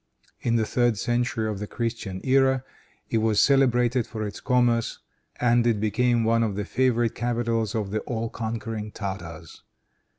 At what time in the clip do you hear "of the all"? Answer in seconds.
7.75-8.27